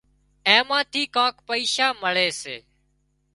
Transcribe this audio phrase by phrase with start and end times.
[0.47, 2.55] اين مان ٿي ڪانڪ پئيشا مۯي سي